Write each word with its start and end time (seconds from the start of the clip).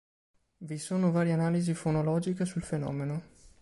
Vi 0.57 0.79
sono 0.79 1.11
varie 1.11 1.31
analisi 1.33 1.75
fonologiche 1.75 2.43
sul 2.43 2.63
fenomeno. 2.63 3.21